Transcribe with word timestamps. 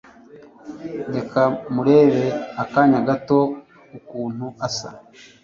Reka 1.15 1.41
murebe 1.73 2.25
akanya 2.63 2.99
gato 3.07 3.39
ukunu 3.97 4.45
asa 4.67 4.89